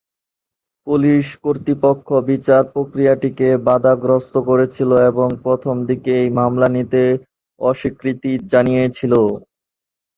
[0.87, 7.01] Police কর্তৃপক্ষ বিচার প্রক্রিয়াটিকে বাধাগ্রস্ত করেছিল এবং প্রথমদিকে এই মামলা নিতে
[7.61, 9.13] অস্বীকৃতি জানিয়েছিল।